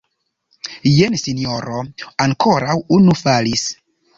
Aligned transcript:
Jen 0.91 1.17
sinjoro, 1.23 1.83
ankoraŭ 2.27 2.79
unu 2.99 3.17
falis! 3.25 3.71